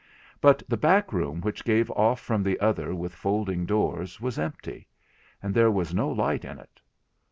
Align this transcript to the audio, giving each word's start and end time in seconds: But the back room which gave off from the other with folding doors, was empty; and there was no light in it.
But 0.41 0.63
the 0.67 0.77
back 0.77 1.13
room 1.13 1.41
which 1.41 1.63
gave 1.63 1.91
off 1.91 2.19
from 2.19 2.41
the 2.41 2.59
other 2.59 2.95
with 2.95 3.13
folding 3.13 3.67
doors, 3.67 4.19
was 4.19 4.39
empty; 4.39 4.87
and 5.43 5.53
there 5.53 5.69
was 5.69 5.93
no 5.93 6.09
light 6.09 6.43
in 6.43 6.57
it. 6.57 6.81